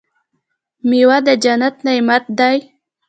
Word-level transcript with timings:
میوه 0.89 1.17
د 1.25 1.27
جنت 1.43 1.75
نعمت 1.85 2.23
دی. 2.39 2.57